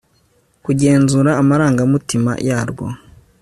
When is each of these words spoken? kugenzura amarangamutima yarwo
kugenzura 0.65 1.31
amarangamutima 1.41 2.31
yarwo 2.47 2.85